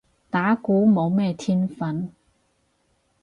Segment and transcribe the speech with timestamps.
[0.31, 2.11] 打鼓冇咩天份